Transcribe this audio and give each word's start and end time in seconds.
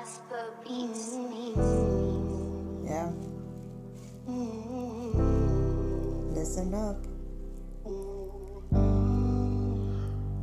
Beats. 0.00 1.12
Yeah. 2.84 3.10
Listen 6.32 6.72
up. 6.72 7.04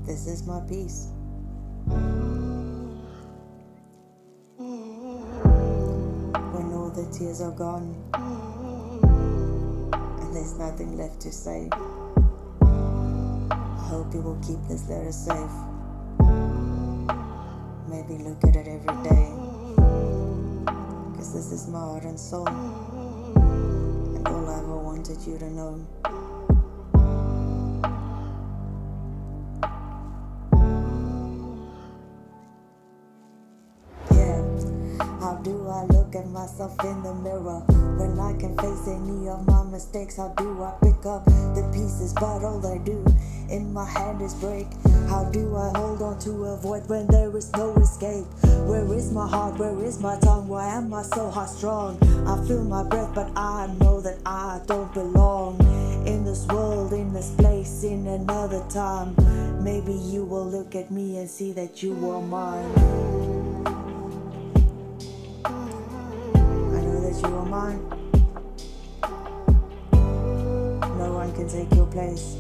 This 0.06 0.28
is 0.28 0.46
my 0.46 0.60
piece. 0.70 1.08
When 6.54 6.74
all 6.74 6.92
the 6.92 7.08
tears 7.18 7.42
are 7.42 7.50
gone 7.50 7.96
and 10.22 10.36
there's 10.36 10.54
nothing 10.60 10.98
left 10.98 11.20
to 11.22 11.32
say, 11.32 11.68
I 12.62 13.88
hope 13.90 14.14
you 14.14 14.22
will 14.22 14.40
keep 14.46 14.62
this 14.68 14.88
letter 14.88 15.12
safe. 15.12 15.77
Maybe 18.10 18.24
look 18.24 18.44
at 18.46 18.56
it 18.56 18.68
every 18.68 19.04
day. 19.04 19.32
Cause 21.16 21.34
this 21.34 21.52
is 21.52 21.68
my 21.68 21.80
heart 21.80 22.04
and 22.04 22.18
soul. 22.18 22.48
And 22.48 24.26
all 24.28 24.50
I 24.50 24.60
ever 24.60 24.78
wanted 24.78 25.20
you 25.28 25.38
to 25.38 25.50
know. 25.50 25.86
Yeah. 34.12 34.42
How 35.20 35.36
do 35.44 35.68
I 35.68 35.84
look 35.86 36.16
at 36.16 36.28
myself 36.28 36.82
in 36.86 37.04
the 37.04 37.14
mirror? 37.16 37.60
When 38.00 38.18
I 38.20 38.32
can 38.40 38.56
face 38.58 38.88
any 38.88 39.28
of 39.28 39.46
my 39.48 39.64
mistakes, 39.64 40.16
how 40.16 40.30
do 40.38 40.64
I 40.64 40.72
pick 40.82 41.06
up 41.06 41.26
the 41.26 41.70
pieces? 41.74 42.14
But 42.14 42.46
all 42.46 42.66
I 42.66 42.78
do 42.78 43.04
in 43.50 43.74
my 43.74 43.90
hand 43.90 44.22
is 44.22 44.34
break. 44.36 44.68
How 45.10 45.26
do 45.26 45.56
I 45.56 45.72
hold 45.78 46.02
on 46.02 46.20
to 46.20 46.46
avoid 46.46 46.88
when 46.88 47.08
there 47.08 47.36
is 47.36 47.52
no 47.54 47.74
escape? 47.76 47.97
Where 48.68 48.94
is 48.94 49.14
my 49.14 49.26
heart? 49.26 49.58
Where 49.58 49.82
is 49.82 50.02
my 50.02 50.20
tongue? 50.20 50.50
Why 50.50 50.68
am 50.68 50.94
I 50.94 51.02
so 51.02 51.30
hard 51.32 51.48
strong? 51.48 51.98
I 52.28 52.36
feel 52.46 52.66
my 52.66 52.84
breath, 52.84 53.16
but 53.16 53.32
I 53.34 53.68
know 53.80 54.02
that 54.02 54.18
I 54.26 54.60
don't 54.68 54.94
belong 54.94 55.58
in 56.06 56.26
this 56.26 56.46
world, 56.48 56.92
in 56.92 57.14
this 57.14 57.30
place, 57.32 57.86
in 57.86 58.06
another 58.06 58.62
time. 58.70 59.16
Maybe 59.64 59.94
you 59.94 60.26
will 60.26 60.46
look 60.46 60.76
at 60.76 60.92
me 60.92 61.16
and 61.18 61.30
see 61.30 61.54
that 61.54 61.82
you 61.82 61.94
are 62.10 62.22
mine. 62.22 62.74
I 65.46 66.82
know 66.84 67.00
that 67.00 67.22
you 67.24 67.36
are 67.38 67.46
mine. 67.46 67.80
No 71.00 71.14
one 71.14 71.32
can 71.34 71.48
take 71.48 71.74
your 71.74 71.88
place. 71.88 72.36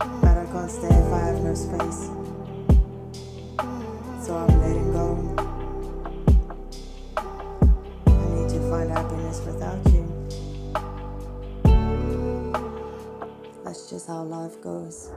But 0.00 0.38
I 0.38 0.46
can't 0.50 0.70
stay 0.70 0.88
if 0.88 1.12
I 1.12 1.18
have 1.26 1.42
no 1.42 1.54
space. 1.54 2.27
So 4.28 4.36
I'm 4.36 4.60
letting 4.60 4.92
go. 4.92 5.06
I 8.06 8.28
need 8.34 8.48
to 8.50 8.60
find 8.68 8.90
happiness 8.90 9.40
without 9.46 9.80
you. 9.86 10.04
That's 13.64 13.88
just 13.88 14.06
how 14.06 14.24
life 14.24 14.60
goes. 14.60 15.12